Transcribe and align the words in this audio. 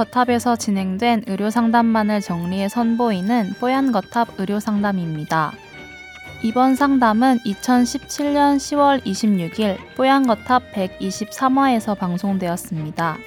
뽀얀거탑에서 0.00 0.56
진행된 0.56 1.24
의료 1.26 1.50
상담만을 1.50 2.20
정리해 2.20 2.68
선보이는 2.68 3.54
뽀얀 3.60 3.92
거탑 3.92 4.28
의료 4.38 4.58
상담입니다. 4.58 5.52
이번 6.42 6.74
상담은 6.74 7.38
2017년 7.40 8.56
10월 8.56 9.02
26일 9.04 9.76
뽀얀 9.96 10.26
거탑 10.26 10.72
123화에서 10.72 11.98
방송되었습니다. 11.98 13.18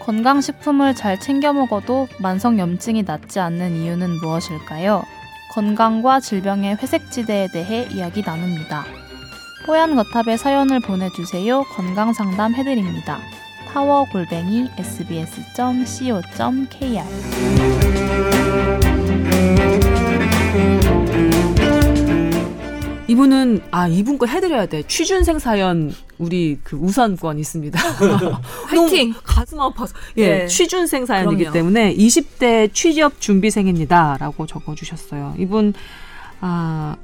건강식품을 0.00 0.94
잘 0.94 1.20
챙겨 1.20 1.52
먹어도 1.52 2.08
만성염증이 2.20 3.02
낫지 3.02 3.40
않는 3.40 3.76
이유는 3.76 4.20
무엇일까요? 4.20 5.02
건강과 5.52 6.20
질병의 6.20 6.76
회색지대에 6.76 7.48
대해 7.52 7.86
이야기 7.90 8.22
나눕니다. 8.22 8.84
뽀얀 9.66 9.94
거탑에 9.94 10.38
사연을 10.38 10.80
보내주세요. 10.80 11.64
건강 11.64 12.14
상담 12.14 12.54
해드립니다. 12.54 13.18
타워 13.72 14.04
골뱅이 14.10 14.68
sbs.co.kr 14.78 15.28
이분은 23.06 23.62
아 23.70 23.88
이분 23.88 24.18
거 24.18 24.26
해드려야 24.26 24.66
돼 24.66 24.82
취준생 24.82 25.38
사연 25.38 25.94
우리 26.18 26.58
그 26.62 26.76
우선권 26.76 27.38
있습니다. 27.38 27.78
화이팅! 28.68 29.14
가슴 29.24 29.60
아파서 29.60 29.94
예 30.18 30.38
네. 30.40 30.46
취준생 30.46 31.06
사연이기 31.06 31.44
그럼요. 31.44 31.52
때문에 31.54 31.94
20대 31.96 32.72
취업 32.74 33.18
준비생입니다라고 33.20 34.46
적어주셨어요. 34.46 35.36
이분 35.38 35.72
아 36.40 36.96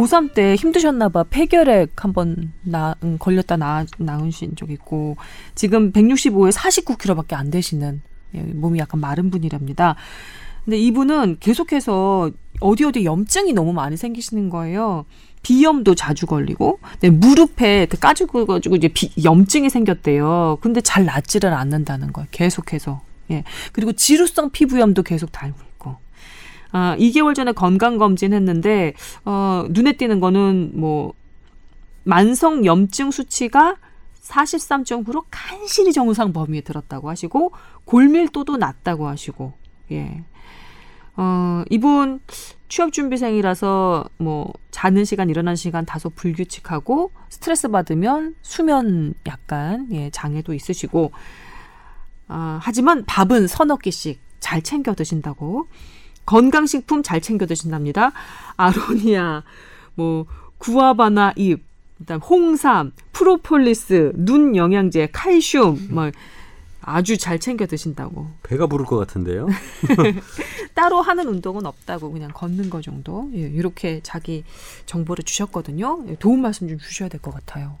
고3 0.00 0.32
때 0.32 0.54
힘드셨나봐 0.54 1.24
폐결핵 1.24 1.92
한번 2.02 2.52
나 2.62 2.94
음, 3.02 3.18
걸렸다 3.18 3.56
나 3.56 3.84
나으신 3.98 4.56
적 4.56 4.70
있고 4.70 5.16
지금 5.54 5.92
165에 5.92 6.52
49kg밖에 6.52 7.34
안 7.34 7.50
되시는 7.50 8.00
예, 8.34 8.40
몸이 8.40 8.78
약간 8.78 9.00
마른 9.00 9.30
분이랍니다. 9.30 9.96
근데 10.64 10.78
이분은 10.78 11.38
계속해서 11.40 12.30
어디 12.60 12.84
어디 12.84 13.04
염증이 13.04 13.52
너무 13.52 13.72
많이 13.72 13.96
생기시는 13.96 14.50
거예요. 14.50 15.04
비염도 15.42 15.94
자주 15.94 16.26
걸리고, 16.26 16.80
네, 17.00 17.08
무릎에 17.08 17.86
그 17.86 17.98
까지고 17.98 18.44
가지고 18.44 18.76
이제 18.76 18.88
비, 18.88 19.10
염증이 19.24 19.70
생겼대요. 19.70 20.58
근데 20.60 20.82
잘 20.82 21.06
낫지를 21.06 21.54
않는다는 21.54 22.12
거예요. 22.12 22.28
계속해서. 22.30 23.00
예. 23.30 23.44
그리고 23.72 23.92
지루성 23.92 24.50
피부염도 24.50 25.02
계속 25.02 25.32
달고. 25.32 25.69
아, 26.72 26.96
2개월 26.98 27.34
전에 27.34 27.52
건강 27.52 27.98
검진 27.98 28.32
했는데 28.32 28.94
어, 29.24 29.66
눈에 29.70 29.92
띄는 29.92 30.20
거는 30.20 30.72
뭐 30.74 31.14
만성 32.04 32.64
염증 32.64 33.10
수치가 33.10 33.76
43.9로 34.22 35.24
간신히 35.30 35.92
정상 35.92 36.32
범위에 36.32 36.60
들었다고 36.60 37.08
하시고 37.08 37.52
골밀도도 37.84 38.56
낮다고 38.56 39.08
하시고 39.08 39.52
예. 39.92 40.22
어, 41.16 41.64
이분 41.68 42.20
취업 42.68 42.92
준비생이라서 42.92 44.04
뭐 44.18 44.52
자는 44.70 45.04
시간 45.04 45.28
일어나는 45.28 45.56
시간 45.56 45.84
다소 45.84 46.08
불규칙하고 46.10 47.10
스트레스 47.28 47.68
받으면 47.68 48.36
수면 48.42 49.14
약간 49.26 49.88
예, 49.90 50.10
장애도 50.10 50.54
있으시고 50.54 51.10
아, 52.28 52.60
하지만 52.62 53.04
밥은 53.04 53.48
서너 53.48 53.76
끼씩 53.76 54.20
잘 54.38 54.62
챙겨 54.62 54.94
드신다고 54.94 55.66
건강식품 56.30 57.02
잘 57.02 57.20
챙겨 57.20 57.44
드신답니다. 57.44 58.12
아로니아 58.56 59.42
뭐 59.96 60.26
구아바나 60.58 61.32
잎 61.34 61.60
그다음 61.98 62.20
홍삼, 62.20 62.92
프로폴리스, 63.12 64.12
눈 64.14 64.54
영양제, 64.54 65.08
칼슘 65.12 65.88
뭐 65.90 66.10
아주 66.82 67.18
잘 67.18 67.40
챙겨 67.40 67.66
드신다고. 67.66 68.28
배가 68.44 68.68
부를 68.68 68.86
것 68.86 68.96
같은데요. 68.96 69.48
따로 70.74 71.02
하는 71.02 71.26
운동은 71.28 71.66
없다고 71.66 72.12
그냥 72.12 72.30
걷는 72.32 72.70
거 72.70 72.80
정도. 72.80 73.28
예, 73.34 73.40
이렇게 73.40 74.00
자기 74.04 74.44
정보를 74.86 75.24
주셨거든요. 75.24 76.04
예, 76.08 76.14
도움 76.14 76.42
말씀 76.42 76.68
좀 76.68 76.78
주셔야 76.78 77.08
될 77.08 77.20
것 77.20 77.34
같아요. 77.34 77.76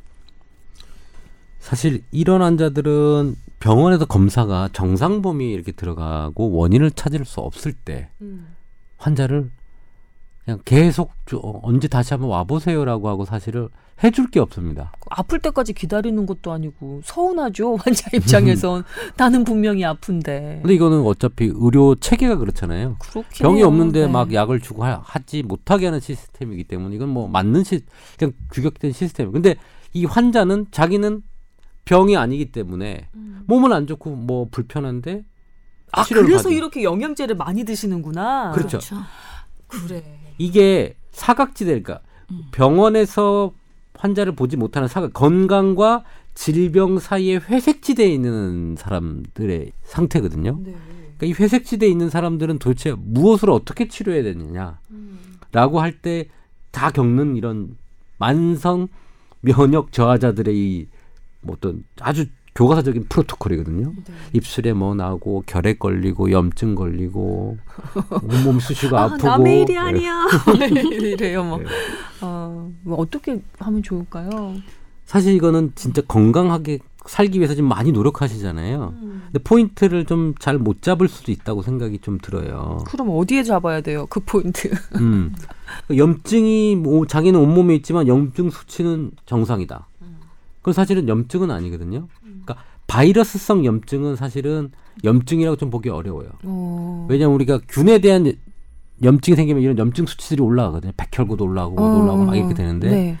사실 1.60 2.02
이런 2.10 2.42
환자들은 2.42 3.36
병원에서 3.60 4.06
검사가 4.06 4.70
정상 4.72 5.20
범위에 5.22 5.48
이렇게 5.50 5.72
들어가고 5.72 6.50
원인을 6.52 6.90
찾을 6.92 7.24
수 7.24 7.40
없을 7.40 7.72
때 7.72 8.08
환자를 8.96 9.50
그냥 10.44 10.60
계속 10.64 11.12
저- 11.26 11.38
언제 11.62 11.86
다시 11.86 12.14
한번 12.14 12.30
와보세요라고 12.30 13.08
하고 13.08 13.24
사실을 13.26 13.68
해줄 14.02 14.30
게 14.30 14.40
없습니다. 14.40 14.92
아플 15.10 15.38
때까지 15.40 15.74
기다리는 15.74 16.24
것도 16.24 16.50
아니고 16.52 17.02
서운하죠 17.04 17.76
환자 17.84 18.08
입장에선 18.14 18.82
나는 19.18 19.44
분명히 19.44 19.84
아픈데. 19.84 20.60
근데 20.62 20.74
이거는 20.74 21.02
어차피 21.04 21.50
의료 21.54 21.94
체계가 21.94 22.36
그렇잖아요. 22.36 22.96
그렇긴 22.98 23.44
병이. 23.44 23.62
없는데 23.62 24.06
네. 24.06 24.10
막 24.10 24.32
약을 24.32 24.60
주고 24.60 24.84
하, 24.84 25.02
하지 25.04 25.42
못하게 25.42 25.84
하는 25.86 26.00
시스템이기 26.00 26.64
때문에 26.64 26.96
이건 26.96 27.10
뭐 27.10 27.28
맞는 27.28 27.62
시 27.64 27.84
그냥 28.18 28.32
규격된 28.50 28.92
시스템. 28.92 29.30
근데 29.32 29.56
이 29.92 30.06
환자는 30.06 30.68
자기는 30.70 31.22
병이 31.84 32.16
아니기 32.16 32.52
때문에 32.52 33.08
몸은 33.46 33.72
안 33.72 33.86
좋고 33.86 34.10
뭐 34.10 34.48
불편한데 34.50 35.24
아 35.92 36.04
그래서 36.04 36.44
받은. 36.44 36.52
이렇게 36.52 36.84
영양제를 36.84 37.36
많이 37.36 37.64
드시는구나. 37.64 38.52
그렇죠. 38.52 38.78
그래. 39.66 40.04
이게 40.38 40.94
사각지대 41.10 41.80
그러니까 41.82 42.00
병원에서 42.52 43.52
환자를 43.94 44.34
보지 44.34 44.56
못하는 44.56 44.88
사각 44.88 45.12
건강과 45.12 46.04
질병 46.34 46.98
사이에 46.98 47.36
회색지대에 47.36 48.08
있는 48.08 48.76
사람들의 48.78 49.72
상태거든요. 49.84 50.60
네. 50.62 50.74
그러니까 51.18 51.26
이 51.26 51.32
회색지대에 51.32 51.88
있는 51.88 52.08
사람들은 52.08 52.58
도대체 52.58 52.94
무엇을 52.96 53.50
어떻게 53.50 53.88
치료해야 53.88 54.22
되느냐라고 54.22 55.80
할때 55.80 56.28
다 56.70 56.90
겪는 56.90 57.36
이런 57.36 57.76
만성 58.16 58.88
면역 59.40 59.92
저하자들의 59.92 60.56
이 60.56 60.86
뭐 61.42 61.56
어떤 61.56 61.84
아주 62.00 62.26
교과서적인 62.54 63.06
프로토콜이거든요. 63.08 63.92
입술에 64.32 64.72
뭐 64.72 64.94
나고 64.94 65.44
결핵 65.46 65.78
걸리고 65.78 66.30
염증 66.32 66.74
걸리고 66.74 67.56
온몸 68.22 68.58
수시고 68.60 68.96
아, 68.98 69.04
아프고 69.04 69.26
남의 69.26 69.62
일이 69.62 69.74
예. 69.74 69.78
아니야. 69.78 70.26
이래요 70.92 71.44
뭐. 71.44 71.58
네. 71.58 71.64
어, 72.22 72.70
뭐 72.82 72.98
어떻게 72.98 73.40
하면 73.60 73.82
좋을까요? 73.82 74.56
사실 75.04 75.34
이거는 75.34 75.72
진짜 75.76 76.02
건강하게 76.02 76.80
살기 77.06 77.38
위해서 77.38 77.54
지금 77.54 77.68
많이 77.68 77.92
노력하시잖아요. 77.92 78.94
음. 79.00 79.22
근데 79.26 79.38
포인트를 79.42 80.04
좀 80.04 80.34
잘 80.38 80.58
못 80.58 80.82
잡을 80.82 81.08
수도 81.08 81.32
있다고 81.32 81.62
생각이 81.62 82.00
좀 82.00 82.18
들어요. 82.20 82.84
그럼 82.86 83.08
어디에 83.10 83.42
잡아야 83.44 83.80
돼요? 83.80 84.06
그 84.10 84.20
포인트. 84.20 84.70
음. 84.96 85.34
염증이 85.96 86.76
뭐 86.76 87.06
자기는 87.06 87.38
온몸에 87.40 87.74
있지만 87.76 88.06
염증 88.08 88.50
수치는 88.50 89.12
정상이다. 89.24 89.86
그건 90.60 90.74
사실은 90.74 91.08
염증은 91.08 91.50
아니거든요. 91.50 92.06
그러니까 92.22 92.56
바이러스성 92.86 93.64
염증은 93.64 94.16
사실은 94.16 94.70
염증이라고 95.04 95.56
좀 95.56 95.70
보기 95.70 95.88
어려워요. 95.88 96.28
어. 96.44 97.06
왜냐하면 97.08 97.34
우리가 97.36 97.60
균에 97.68 97.98
대한 98.00 98.32
염증이 99.02 99.36
생기면 99.36 99.62
이런 99.62 99.78
염증 99.78 100.06
수치들이 100.06 100.42
올라가거든요. 100.42 100.92
백혈구도 100.96 101.44
올라가고 101.44 101.74
뭐도 101.76 102.02
올라가고 102.02 102.24
막 102.24 102.36
이렇게 102.36 102.52
되는데 102.54 102.90
네. 102.90 103.18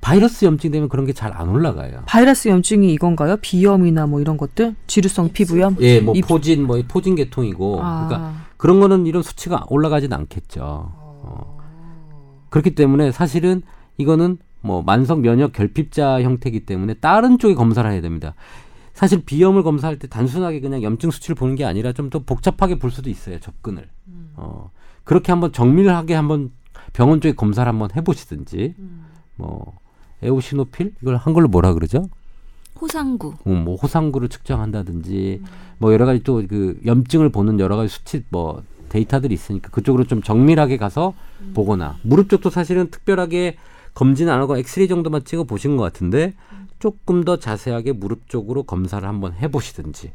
바이러스 0.00 0.44
염증 0.44 0.70
되면 0.70 0.88
그런 0.88 1.06
게 1.06 1.12
잘 1.12 1.32
안 1.34 1.48
올라가요. 1.48 2.02
바이러스 2.06 2.48
염증이 2.48 2.92
이건가요? 2.92 3.38
비염이나 3.40 4.06
뭐 4.06 4.20
이런 4.20 4.36
것들? 4.36 4.76
지루성 4.86 5.30
피부염? 5.32 5.76
예, 5.80 6.00
뭐 6.00 6.14
이- 6.14 6.20
포진 6.20 6.64
뭐 6.64 6.80
포진 6.86 7.16
계통이고 7.16 7.80
아. 7.82 8.06
그러니까 8.06 8.34
그런 8.56 8.78
거는 8.78 9.06
이런 9.06 9.22
수치가 9.24 9.64
올라가진 9.68 10.12
않겠죠. 10.12 10.60
어. 10.62 11.58
그렇기 12.50 12.74
때문에 12.76 13.10
사실은 13.10 13.62
이거는 13.98 14.38
뭐 14.66 14.82
만성 14.82 15.22
면역 15.22 15.52
결핍자 15.52 16.22
형태이기 16.22 16.66
때문에 16.66 16.94
다른 16.94 17.38
쪽에 17.38 17.54
검사를 17.54 17.88
해야 17.90 18.00
됩니다. 18.00 18.34
사실 18.94 19.22
비염을 19.24 19.62
검사할 19.62 19.98
때 19.98 20.08
단순하게 20.08 20.60
그냥 20.60 20.82
염증 20.82 21.10
수치를 21.10 21.34
보는 21.36 21.54
게 21.54 21.64
아니라 21.64 21.92
좀 21.92 22.10
더 22.10 22.20
복잡하게 22.20 22.78
볼 22.78 22.90
수도 22.90 23.10
있어요 23.10 23.38
접근을. 23.40 23.88
어 24.36 24.70
그렇게 25.04 25.32
한번 25.32 25.52
정밀하게 25.52 26.14
한번 26.14 26.50
병원 26.92 27.20
쪽에 27.20 27.34
검사를 27.34 27.68
한번 27.68 27.88
해보시든지 27.94 28.74
뭐 29.36 29.74
에오시노필 30.22 30.94
이걸 31.02 31.16
한글로 31.16 31.48
뭐라 31.48 31.72
그러죠? 31.74 32.08
호상구. 32.80 33.34
어, 33.44 33.50
뭐 33.50 33.76
호상구를 33.76 34.28
측정한다든지 34.28 35.42
뭐 35.78 35.92
여러 35.92 36.06
가지 36.06 36.22
또 36.22 36.42
그 36.48 36.78
염증을 36.84 37.30
보는 37.30 37.60
여러 37.60 37.76
가지 37.76 37.88
수치 37.88 38.24
뭐 38.30 38.62
데이터들이 38.88 39.34
있으니까 39.34 39.70
그쪽으로 39.70 40.04
좀 40.04 40.22
정밀하게 40.22 40.76
가서 40.78 41.12
보거나 41.54 41.96
무릎 42.02 42.28
쪽도 42.30 42.50
사실은 42.50 42.90
특별하게 42.90 43.56
검진 43.96 44.28
안 44.28 44.40
하고 44.40 44.58
엑스레이 44.58 44.88
정도만 44.88 45.24
찍어 45.24 45.44
보신 45.44 45.78
것 45.78 45.82
같은데 45.82 46.34
조금 46.78 47.24
더 47.24 47.38
자세하게 47.38 47.92
무릎 47.92 48.28
쪽으로 48.28 48.62
검사를 48.62 49.06
한번 49.08 49.32
해보시든지 49.32 50.12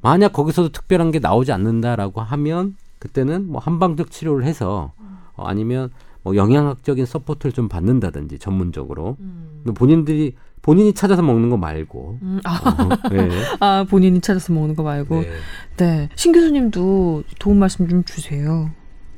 만약 0.00 0.32
거기서도 0.32 0.70
특별한 0.70 1.12
게 1.12 1.20
나오지 1.20 1.52
않는다라고 1.52 2.20
하면 2.20 2.76
그때는 2.98 3.46
뭐 3.46 3.60
한방적 3.60 4.10
치료를 4.10 4.44
해서 4.44 4.92
어, 5.36 5.44
아니면 5.46 5.90
뭐 6.24 6.34
영양학적인 6.34 7.06
support를 7.06 7.52
좀 7.52 7.68
받는다든지 7.68 8.40
전문적으로 8.40 9.16
음. 9.20 9.62
본인들이 9.74 10.34
본인이 10.60 10.92
찾아서 10.92 11.22
먹는 11.22 11.50
거 11.50 11.56
말고 11.56 12.18
음, 12.22 12.40
아, 12.44 12.54
어, 12.54 13.08
네. 13.10 13.28
아, 13.58 13.84
본인이 13.88 14.20
찾아서 14.20 14.52
먹는 14.52 14.76
거 14.76 14.82
말고. 14.84 15.22
네. 15.22 15.30
네. 15.76 16.08
신 16.14 16.32
교수님도 16.32 17.24
도움 17.38 17.58
말씀 17.58 17.88
좀 17.88 18.04
주세요. 18.04 18.70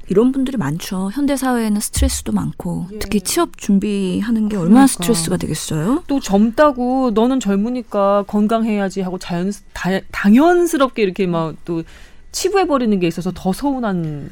이런 0.08 0.32
분들이 0.32 0.56
많죠. 0.56 1.10
현대 1.12 1.36
사회에는 1.36 1.80
스트레스도 1.80 2.32
많고 2.32 2.86
예. 2.92 2.98
특히 2.98 3.20
취업 3.20 3.56
준비하는 3.56 4.48
게 4.48 4.56
얼마나 4.56 4.86
그러니까. 4.86 4.86
스트레스가 4.86 5.36
되겠어요? 5.36 6.02
또 6.06 6.20
젊다고 6.20 7.10
너는 7.14 7.40
젊으니까 7.40 8.24
건강해야지 8.26 9.00
하고 9.00 9.18
자연 9.18 9.52
다, 9.72 9.90
당연스럽게 10.12 11.02
이렇게 11.02 11.26
막 11.26 11.54
또 11.64 11.82
치부해 12.32 12.66
버리는 12.66 12.98
게 12.98 13.06
있어서 13.06 13.30
더 13.32 13.52
서운한 13.52 14.28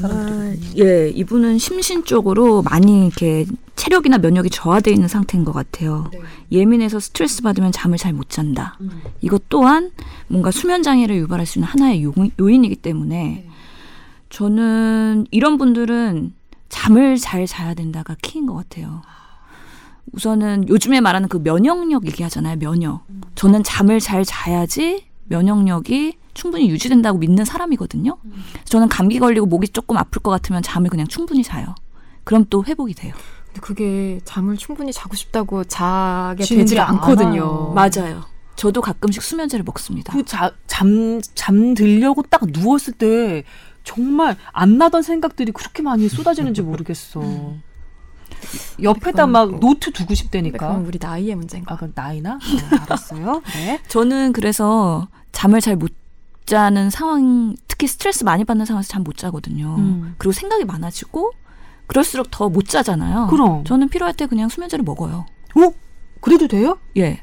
사람들이 0.00 0.58
아, 0.82 0.84
예, 0.84 1.08
이분은 1.10 1.58
심신적으로 1.58 2.62
많이 2.62 3.06
이렇게 3.06 3.46
체력이나 3.76 4.18
면역이 4.18 4.50
저하돼 4.50 4.90
있는 4.90 5.06
상태인 5.06 5.44
것 5.44 5.52
같아요. 5.52 6.10
예민해서 6.50 6.98
스트레스 6.98 7.42
받으면 7.42 7.70
잠을 7.70 7.96
잘 7.96 8.12
못 8.12 8.28
잔다. 8.28 8.76
이것 9.20 9.48
또한 9.48 9.92
뭔가 10.26 10.50
수면 10.50 10.82
장애를 10.82 11.16
유발할 11.16 11.46
수 11.46 11.60
있는 11.60 11.68
하나의 11.68 12.02
요, 12.02 12.12
요인이기 12.40 12.74
때문에 12.76 13.48
저는 14.30 15.26
이런 15.30 15.58
분들은 15.58 16.34
잠을 16.68 17.16
잘 17.16 17.46
자야 17.46 17.74
된다가 17.74 18.14
키인 18.22 18.46
것 18.46 18.54
같아요. 18.54 19.02
우선은 20.12 20.68
요즘에 20.68 21.00
말하는 21.00 21.28
그 21.28 21.42
면역력 21.42 22.06
얘기하잖아요. 22.06 22.56
면역. 22.56 23.04
저는 23.34 23.62
잠을 23.62 24.00
잘 24.00 24.24
자야지 24.24 25.06
면역력이 25.24 26.14
충분히 26.34 26.70
유지된다고 26.70 27.18
믿는 27.18 27.44
사람이거든요. 27.44 28.16
저는 28.64 28.88
감기 28.88 29.18
걸리고 29.18 29.46
목이 29.46 29.68
조금 29.68 29.96
아플 29.96 30.22
것 30.22 30.30
같으면 30.30 30.62
잠을 30.62 30.88
그냥 30.88 31.06
충분히 31.06 31.42
자요. 31.42 31.74
그럼 32.24 32.46
또 32.48 32.64
회복이 32.64 32.94
돼요. 32.94 33.14
근데 33.46 33.60
그게 33.60 34.20
잠을 34.24 34.56
충분히 34.56 34.92
자고 34.92 35.16
싶다고 35.16 35.64
자게 35.64 36.44
되질 36.44 36.76
게 36.76 36.80
않거든요. 36.80 37.72
않아요. 37.72 37.72
맞아요. 37.74 38.24
저도 38.56 38.80
가끔씩 38.80 39.22
수면제를 39.22 39.64
먹습니다. 39.64 40.12
그잠 40.12 41.20
잠들려고 41.34 42.22
딱 42.22 42.42
누웠을 42.46 42.92
때 42.94 43.44
정말 43.92 44.36
안 44.52 44.76
나던 44.76 45.00
생각들이 45.02 45.50
그렇게 45.52 45.82
많이 45.82 46.08
쏟아지는지 46.10 46.60
모르겠어. 46.60 47.22
옆에다 48.82 49.10
그건 49.26 49.30
막 49.32 49.50
뭐- 49.50 49.60
노트 49.60 49.90
두고 49.92 50.14
싶다니까. 50.14 50.68
그건 50.68 50.86
우리 50.86 50.98
나이의 51.00 51.34
문제인 51.34 51.64
것 51.64 51.74
아. 51.74 51.78
그 51.78 51.90
나이나? 51.94 52.34
어, 52.34 52.38
알았어요. 52.82 53.42
네. 53.56 53.80
저는 53.88 54.32
그래서 54.34 55.08
잠을 55.32 55.60
잘 55.62 55.76
못 55.76 55.92
자는 56.44 56.88
상황, 56.90 57.56
특히 57.66 57.86
스트레스 57.86 58.24
많이 58.24 58.44
받는 58.44 58.64
상황에서 58.66 58.88
잠 58.88 59.02
못 59.04 59.16
자거든요. 59.16 59.74
음. 59.78 60.14
그리고 60.18 60.32
생각이 60.32 60.64
많아지고 60.66 61.32
그럴수록 61.86 62.30
더 62.30 62.48
못 62.50 62.68
자잖아요. 62.68 63.28
그럼. 63.28 63.64
저는 63.64 63.88
필요할 63.88 64.14
때 64.14 64.26
그냥 64.26 64.48
수면제를 64.50 64.84
먹어요. 64.84 65.24
어? 65.56 65.72
그래도 66.20 66.46
돼요? 66.46 66.78
예. 66.98 67.22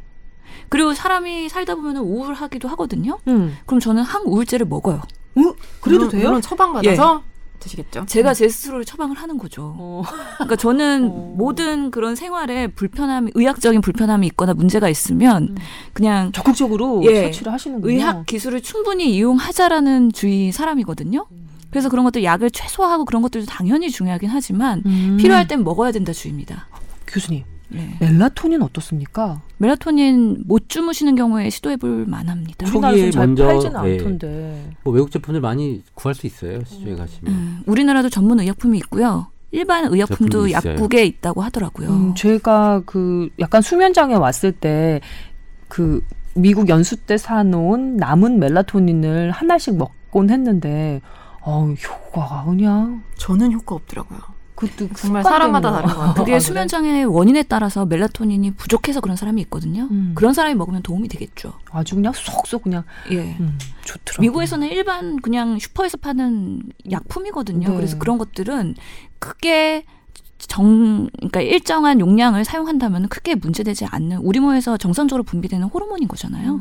그리고 0.69 0.93
사람이 0.95 1.49
살다 1.49 1.75
보면 1.75 1.97
우울하기도 1.97 2.67
하거든요. 2.69 3.19
응. 3.27 3.53
그럼 3.67 3.79
저는 3.79 4.01
항우울제를 4.03 4.65
먹어요. 4.67 5.01
어? 5.35 5.53
그래도 5.81 6.05
물론- 6.05 6.09
돼요? 6.09 6.27
물론 6.27 6.41
처방 6.41 6.73
받아서 6.73 7.23
드시겠죠. 7.59 8.05
제가 8.07 8.33
제 8.33 8.47
스스로를 8.47 8.85
처방을 8.85 9.15
하는 9.17 9.37
거죠. 9.37 9.73
어. 9.77 10.03
그러니까 10.37 10.55
저는 10.55 11.09
어. 11.11 11.33
모든 11.35 11.89
그런 11.89 12.15
생활에 12.15 12.67
불편함, 12.67 13.29
의학적인 13.33 13.81
불편함이 13.81 14.27
있거나 14.27 14.53
문제가 14.53 14.87
있으면 14.89 15.43
음. 15.49 15.55
그냥 15.93 16.31
적극적으로 16.31 17.01
예. 17.05 17.23
처치를 17.31 17.51
하시는군요. 17.51 17.91
의학 17.93 18.25
기술을 18.25 18.61
충분히 18.61 19.15
이용하자라는 19.15 20.11
주의 20.11 20.51
사람이거든요. 20.51 21.25
그래서 21.71 21.89
그런 21.89 22.05
것들 22.05 22.23
약을 22.23 22.51
최소화하고 22.51 23.03
그런 23.05 23.21
것들도 23.21 23.47
당연히 23.47 23.89
중요하긴 23.89 24.29
하지만 24.29 24.83
음. 24.85 25.17
필요할 25.19 25.47
땐 25.47 25.63
먹어야 25.63 25.91
된다 25.91 26.13
주의입니다. 26.13 26.67
교수님, 27.07 27.43
네. 27.75 27.97
멜라토닌 27.99 28.61
어떻습니까? 28.61 29.41
멜라토닌 29.57 30.43
못 30.45 30.69
주무시는 30.69 31.15
경우에 31.15 31.49
시도해 31.49 31.77
볼 31.77 32.05
만합니다. 32.05 32.65
초기에 32.65 32.89
우리나라에서 32.89 33.11
잘 33.11 33.27
먼저, 33.27 33.47
팔지는 33.47 33.85
예. 33.85 33.91
않던데. 33.93 34.71
뭐 34.83 34.93
외국 34.93 35.11
제품들 35.11 35.41
많이 35.41 35.83
구할 35.93 36.15
수 36.15 36.25
있어요 36.27 36.63
시중에 36.65 36.95
가시면. 36.95 37.33
음, 37.33 37.61
우리나라도 37.65 38.09
전문 38.09 38.39
의약품이 38.39 38.77
있고요. 38.79 39.27
일반 39.51 39.85
의약품도 39.91 40.47
있어요. 40.47 40.73
약국에 40.73 41.05
있다고 41.05 41.41
하더라고요. 41.41 41.89
음, 41.89 42.15
제가 42.15 42.81
그 42.85 43.29
약간 43.39 43.61
수면 43.61 43.93
장애 43.93 44.15
왔을 44.15 44.51
때 44.51 45.01
그 45.67 46.01
미국 46.35 46.69
연수 46.69 46.97
때 46.97 47.17
사놓은 47.17 47.97
남은 47.97 48.39
멜라토닌을 48.39 49.31
하나씩 49.31 49.77
먹곤 49.77 50.29
했는데 50.29 51.01
어 51.41 51.67
효과가 51.67 52.45
그냥 52.45 53.03
저는 53.17 53.51
효과 53.53 53.75
없더라고요. 53.75 54.19
그것도 54.55 54.89
정말 54.95 55.23
사람마다. 55.23 55.71
다른 55.71 55.87
것 55.87 55.95
같아요. 55.95 56.13
그게 56.15 56.35
아, 56.35 56.39
수면 56.39 56.67
장애의 56.67 57.05
원인에 57.05 57.43
따라서 57.43 57.85
멜라토닌이 57.85 58.51
부족해서 58.51 59.01
그런 59.01 59.17
사람이 59.17 59.41
있거든요. 59.43 59.87
음. 59.91 60.13
그런 60.15 60.33
사람이 60.33 60.55
먹으면 60.55 60.81
도움이 60.81 61.07
되겠죠. 61.09 61.53
아주 61.71 61.95
그냥 61.95 62.13
쏙쏙 62.13 62.63
그냥 62.63 62.83
예. 63.11 63.35
음, 63.39 63.57
좋더라고. 63.83 64.21
미국에서는 64.21 64.67
일반 64.69 65.17
그냥 65.21 65.59
슈퍼에서 65.59 65.97
파는 65.97 66.63
약품이거든요. 66.89 67.67
네. 67.69 67.75
그래서 67.75 67.97
그런 67.99 68.17
것들은 68.17 68.75
크게 69.19 69.85
정 70.37 71.09
그러니까 71.17 71.41
일정한 71.41 71.99
용량을 71.99 72.45
사용한다면 72.45 73.07
크게 73.09 73.35
문제되지 73.35 73.85
않는 73.85 74.17
우리 74.17 74.39
몸에서 74.39 74.77
정상적으로 74.77 75.23
분비되는 75.23 75.67
호르몬인 75.67 76.07
거잖아요. 76.07 76.59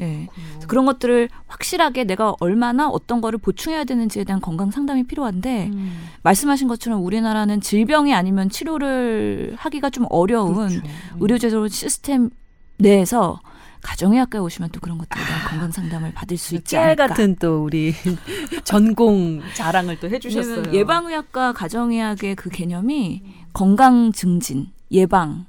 예. 0.00 0.28
그래서 0.52 0.66
그런 0.68 0.84
것들을 0.86 1.28
확실하게 1.46 2.04
내가 2.04 2.34
얼마나 2.40 2.88
어떤 2.88 3.20
거를 3.20 3.38
보충해야 3.38 3.84
되는지에 3.84 4.24
대한 4.24 4.40
건강 4.40 4.70
상담이 4.70 5.04
필요한데 5.04 5.70
음, 5.72 6.08
말씀하신 6.22 6.68
것처럼 6.68 7.04
우리나라는 7.04 7.60
질병이 7.60 8.14
아니면 8.14 8.50
치료를 8.50 9.54
하기가 9.56 9.90
좀 9.90 10.06
어려운 10.10 10.68
그렇죠. 10.68 10.82
의료제도 11.20 11.68
시스템 11.68 12.30
내에서 12.78 13.40
가정의학과에 13.82 14.40
오시면 14.40 14.70
또 14.72 14.80
그런 14.80 14.98
것들에 14.98 15.24
대한 15.24 15.48
건강 15.48 15.70
상담을 15.70 16.12
받을 16.12 16.36
수 16.36 16.56
있지 16.56 16.72
깨알 16.72 16.86
않을까. 16.88 17.06
같은 17.06 17.36
또 17.36 17.62
우리 17.64 17.94
전공 18.64 19.40
자랑을 19.54 20.00
또 20.00 20.10
해주셨어요. 20.10 20.72
예방의학과 20.72 21.52
가정의학의 21.52 22.34
그 22.34 22.50
개념이 22.50 23.22
건강 23.52 24.12
증진, 24.12 24.72
예방 24.90 25.46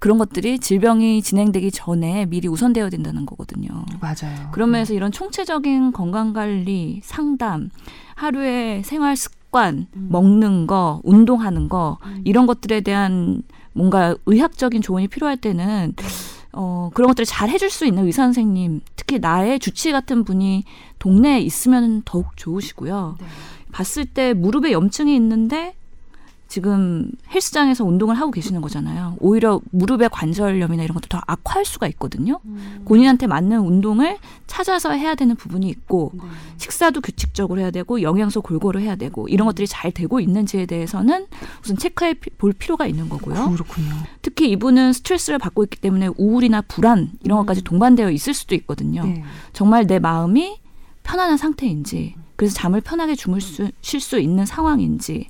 그런 0.00 0.18
것들이 0.18 0.58
질병이 0.58 1.22
진행되기 1.22 1.70
전에 1.70 2.26
미리 2.26 2.48
우선되어야 2.48 2.90
된다는 2.90 3.26
거거든요. 3.26 3.68
맞아요. 4.00 4.50
그런 4.52 4.70
면에서 4.70 4.94
이런 4.94 5.10
총체적인 5.12 5.92
건강 5.92 6.32
관리, 6.32 7.00
상담, 7.02 7.70
하루의 8.14 8.84
생활 8.84 9.16
습관, 9.16 9.86
음. 9.94 10.08
먹는 10.10 10.66
거, 10.66 11.00
운동하는 11.04 11.68
거 11.68 11.98
이런 12.24 12.46
것들에 12.46 12.80
대한 12.80 13.42
뭔가 13.72 14.14
의학적인 14.26 14.82
조언이 14.82 15.08
필요할 15.08 15.36
때는 15.36 15.94
어, 16.52 16.90
그런 16.94 17.08
것들을 17.08 17.26
잘 17.26 17.48
해줄 17.50 17.70
수 17.70 17.86
있는 17.86 18.06
의사 18.06 18.22
선생님, 18.24 18.80
특히 18.96 19.18
나의 19.18 19.58
주치 19.58 19.92
같은 19.92 20.24
분이 20.24 20.64
동네에 20.98 21.40
있으면 21.40 22.02
더욱 22.04 22.36
좋으시고요. 22.36 23.16
봤을 23.70 24.04
때 24.06 24.34
무릎에 24.34 24.72
염증이 24.72 25.14
있는데 25.14 25.74
지금 26.48 27.10
헬스장에서 27.30 27.84
운동을 27.84 28.14
하고 28.18 28.30
계시는 28.30 28.62
거잖아요. 28.62 29.16
오히려 29.20 29.60
무릎의 29.70 30.08
관절염이나 30.10 30.82
이런 30.82 30.94
것도 30.94 31.06
더 31.08 31.20
악화할 31.26 31.66
수가 31.66 31.86
있거든요. 31.88 32.40
본인한테 32.86 33.26
맞는 33.26 33.60
운동을 33.60 34.16
찾아서 34.46 34.92
해야 34.92 35.14
되는 35.14 35.36
부분이 35.36 35.68
있고 35.68 36.12
식사도 36.56 37.02
규칙적으로 37.02 37.60
해야 37.60 37.70
되고 37.70 38.00
영양소 38.00 38.40
골고루 38.40 38.80
해야 38.80 38.96
되고 38.96 39.28
이런 39.28 39.46
것들이 39.46 39.66
잘 39.66 39.92
되고 39.92 40.20
있는지에 40.20 40.64
대해서는 40.64 41.26
우선 41.62 41.76
체크해 41.76 42.14
피- 42.14 42.30
볼 42.30 42.54
필요가 42.54 42.86
있는 42.86 43.10
거고요. 43.10 43.50
그렇군요. 43.50 43.94
특히 44.22 44.50
이분은 44.50 44.94
스트레스를 44.94 45.38
받고 45.38 45.64
있기 45.64 45.78
때문에 45.80 46.08
우울이나 46.16 46.62
불안 46.62 47.10
이런 47.24 47.38
것까지 47.40 47.62
동반되어 47.62 48.10
있을 48.10 48.32
수도 48.32 48.54
있거든요. 48.54 49.04
네. 49.04 49.22
정말 49.52 49.86
내 49.86 49.98
마음이 49.98 50.58
편안한 51.02 51.36
상태인지 51.36 52.14
그래서 52.36 52.54
잠을 52.54 52.80
편하게 52.80 53.14
주물 53.16 53.40
수, 53.40 54.18
있는 54.20 54.46
상황인지 54.46 55.28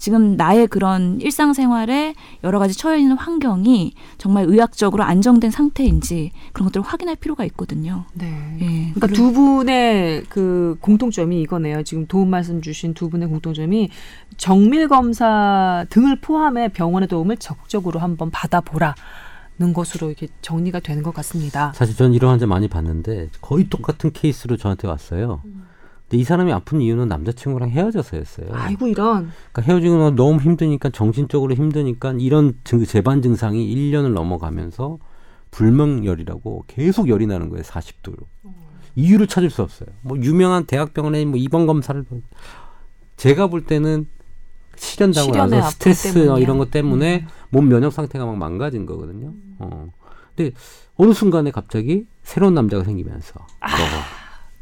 지금 0.00 0.34
나의 0.36 0.66
그런 0.66 1.20
일상생활에 1.20 2.14
여러 2.42 2.58
가지 2.58 2.76
처해 2.76 2.98
있는 2.98 3.16
환경이 3.16 3.92
정말 4.16 4.46
의학적으로 4.46 5.04
안정된 5.04 5.50
상태인지 5.50 6.32
그런 6.54 6.66
것들을 6.66 6.84
확인할 6.84 7.16
필요가 7.16 7.44
있거든요. 7.44 8.06
네. 8.14 8.26
예. 8.60 8.92
그러니까 8.94 9.06
두 9.08 9.32
분의 9.32 10.24
그 10.30 10.76
공통점이 10.80 11.40
이거네요. 11.42 11.82
지금 11.82 12.06
도움 12.06 12.30
말씀 12.30 12.62
주신 12.62 12.94
두 12.94 13.10
분의 13.10 13.28
공통점이 13.28 13.90
정밀 14.38 14.88
검사 14.88 15.84
등을 15.90 16.16
포함해 16.16 16.68
병원의 16.68 17.06
도움을 17.06 17.36
적극적으로 17.36 18.00
한번 18.00 18.30
받아보라 18.30 18.94
는 19.58 19.74
것으로 19.74 20.06
이렇게 20.06 20.28
정리가 20.40 20.80
되는 20.80 21.02
것 21.02 21.12
같습니다. 21.12 21.74
사실 21.74 21.94
전 21.94 22.14
이런 22.14 22.30
환자 22.30 22.46
많이 22.46 22.66
봤는데 22.66 23.28
거의 23.42 23.68
똑같은 23.68 24.10
케이스로 24.10 24.56
저한테 24.56 24.88
왔어요. 24.88 25.42
근데 26.10 26.20
이 26.20 26.24
사람이 26.24 26.52
아픈 26.52 26.80
이유는 26.80 27.06
남자친구랑 27.06 27.70
헤어져서였어요. 27.70 28.48
아이고 28.50 28.88
이런. 28.88 29.30
그러니까 29.52 29.62
헤어지고 29.62 29.96
나서 29.96 30.10
너무 30.16 30.40
힘드니까 30.40 30.90
정신적으로 30.90 31.54
힘드니까 31.54 32.14
이런 32.18 32.58
증, 32.64 32.84
재반 32.84 33.22
증상이 33.22 33.72
1년을 33.72 34.12
넘어가면서 34.12 34.98
불명열이라고 35.52 36.64
계속 36.66 37.08
열이 37.08 37.26
나는 37.28 37.48
거예요. 37.48 37.62
40도로. 37.62 38.16
이유를 38.96 39.28
찾을 39.28 39.50
수 39.50 39.62
없어요. 39.62 39.88
뭐 40.02 40.18
유명한 40.18 40.64
대학병원에 40.66 41.24
뭐 41.26 41.38
입원 41.38 41.66
검사를 41.66 42.02
보- 42.02 42.20
제가 43.16 43.46
볼 43.46 43.64
때는 43.64 44.06
실현당하고 44.76 45.32
나서 45.36 45.70
스트레스 45.70 46.12
때문이야. 46.14 46.42
이런 46.42 46.58
것 46.58 46.72
때문에 46.72 47.26
몸 47.50 47.68
면역 47.68 47.92
상태가 47.92 48.26
막 48.26 48.36
망가진 48.36 48.84
거거든요. 48.84 49.32
어. 49.60 49.92
근데 50.34 50.50
어느 50.96 51.12
순간에 51.12 51.52
갑자기 51.52 52.06
새로운 52.24 52.54
남자가 52.54 52.82
생기면서 52.82 53.34
또, 53.60 53.66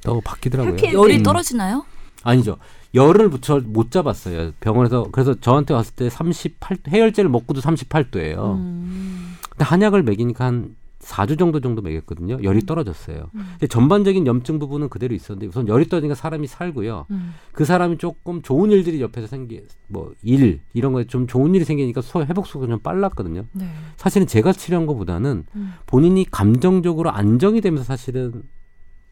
또 0.05 0.21
바뀌더라고요. 0.21 0.77
열이 0.93 1.19
음. 1.19 1.23
떨어지나요? 1.23 1.85
아니죠. 2.23 2.57
열을 2.95 3.31
저못 3.41 3.91
잡았어요. 3.91 4.53
병원에서 4.61 5.07
그래서 5.13 5.35
저한테 5.35 5.75
왔을 5.75 5.95
때 5.95 6.09
38, 6.09 6.79
해열제를 6.89 7.29
먹고도 7.31 7.61
38도예요. 7.61 8.55
음. 8.57 9.35
근데 9.51 9.65
한약을 9.65 10.03
먹이니까 10.03 10.45
한 10.47 10.77
4주 11.01 11.39
정도 11.39 11.61
정도 11.61 11.81
먹였거든요. 11.81 12.37
음. 12.37 12.45
열이 12.45 12.67
떨어졌어요. 12.67 13.31
근데 13.33 13.67
전반적인 13.69 14.27
염증 14.27 14.59
부분은 14.59 14.89
그대로 14.89 15.15
있었는데 15.15 15.47
우선 15.47 15.69
열이 15.69 15.89
떨어지니까 15.89 16.15
사람이 16.17 16.47
살고요. 16.49 17.07
음. 17.11 17.35
그 17.53 17.65
사람이 17.65 17.99
조금 17.99 18.43
좋은 18.43 18.71
일들이 18.73 19.01
옆에서 19.01 19.27
생기 19.29 19.63
뭐 19.87 20.13
일 20.23 20.61
이런 20.75 20.93
거에 20.93 21.05
좀 21.05 21.27
좋은 21.27 21.55
일이 21.55 21.65
생기니까 21.65 22.01
소 22.01 22.23
회복 22.25 22.47
속도가 22.47 22.67
좀 22.67 22.81
빨랐거든요. 22.81 23.45
네. 23.53 23.69
사실은 23.97 24.27
제가 24.27 24.53
치료한 24.53 24.87
것보다는 24.87 25.45
음. 25.55 25.75
본인이 25.87 26.27
감정적으로 26.31 27.11
안정이 27.11 27.61
되면서 27.61 27.85
사실은 27.85 28.43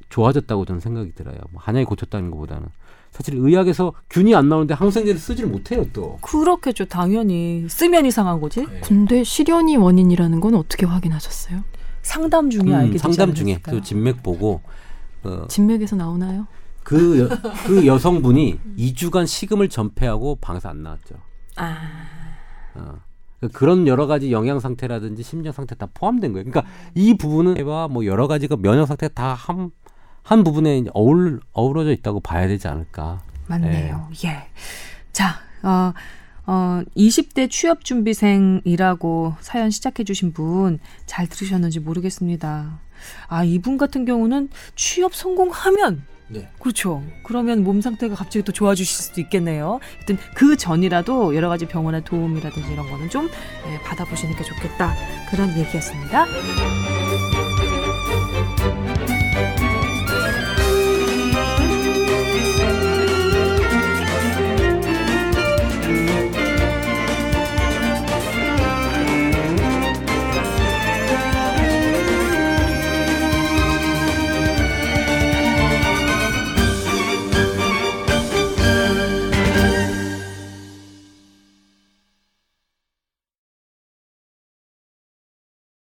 좋아졌다고 0.09 0.65
저는 0.65 0.81
생각이 0.81 1.13
들어요. 1.15 1.37
뭐 1.51 1.61
한약이 1.63 1.85
고쳤다는 1.87 2.31
것보다는 2.31 2.69
사실 3.11 3.35
의학에서 3.37 3.93
균이 4.11 4.35
안 4.35 4.49
나오는데 4.49 4.75
항생제를 4.75 5.19
쓰지를 5.19 5.49
못해요 5.51 5.87
또. 5.93 6.19
그렇겠죠. 6.21 6.85
당연히 6.85 7.67
쓰면 7.69 8.07
이상한 8.07 8.41
거지. 8.41 8.67
네. 8.67 8.81
근데 8.81 9.25
실현이 9.25 9.77
원인이라는 9.77 10.41
건 10.41 10.55
어떻게 10.55 10.85
확인하셨어요? 10.87 11.63
상담 12.03 12.51
중에 12.51 12.63
음, 12.63 12.75
알게 12.75 12.93
되지 12.93 13.03
상담 13.03 13.35
중에? 13.35 13.59
그 13.63 13.83
진맥 13.83 14.23
보고 14.23 14.61
어, 15.25 15.47
진맥에서 15.49 15.97
나오나요? 15.97 16.47
그, 16.83 17.19
여, 17.19 17.29
그 17.67 17.85
여성분이 17.85 18.61
2주간 18.79 19.27
식음을 19.27 19.69
전폐하고 19.69 20.37
방에서 20.37 20.69
안 20.69 20.85
나왔죠. 20.85 21.17
아. 21.57 21.75
어. 22.75 23.01
그런 23.53 23.87
여러 23.87 24.07
가지 24.07 24.31
영양 24.31 24.61
상태라든지 24.61 25.23
심장 25.23 25.53
상태 25.53 25.75
다 25.75 25.89
포함된 25.93 26.33
거예요. 26.33 26.45
그러니까 26.45 26.71
이 26.95 27.17
부분은 27.17 27.63
와뭐 27.63 28.05
여러 28.07 28.29
가지가 28.29 28.57
면역 28.57 28.87
상태 28.87 29.09
다한 29.09 29.73
한 30.27 30.43
부분에 30.43 30.83
어울 30.93 31.41
어우러져 31.53 31.93
있다고 31.93 32.19
봐야 32.19 32.49
되지 32.49 32.67
않을까. 32.67 33.21
맞네요. 33.47 34.09
예. 34.25 34.49
자, 35.13 35.37
어, 35.63 35.93
어, 36.47 36.83
20대 36.97 37.49
취업준비생이라고 37.49 39.35
사연 39.41 39.71
시작해주신 39.71 40.33
분 40.33 40.81
잘 41.07 41.29
들으셨는지 41.29 41.79
모르겠습니다. 41.79 42.81
아, 43.29 43.45
이분 43.45 43.79
같은 43.79 44.05
경우는 44.05 44.49
취업 44.75 45.15
성공하면 45.15 46.03
네. 46.29 46.49
그렇죠. 46.59 47.05
그러면 47.23 47.63
몸 47.63 47.81
상태가 47.81 48.17
갑자기 48.17 48.43
또 48.45 48.51
좋아지실 48.51 49.05
수도 49.05 49.21
있겠네요. 49.21 49.79
하여튼 49.95 50.19
그 50.35 50.57
전이라도 50.57 51.37
여러 51.37 51.49
가지 51.49 51.67
병원의 51.67 52.03
도움이라든지 52.03 52.73
이런 52.73 52.91
거는 52.91 53.09
좀 53.11 53.27
예, 53.69 53.81
받아보시는 53.85 54.35
게 54.35 54.43
좋겠다. 54.43 54.93
그런 55.31 55.57
얘기였습니다. 55.57 56.27